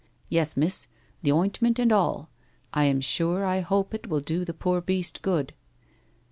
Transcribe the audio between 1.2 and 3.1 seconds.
The ointment and all. I am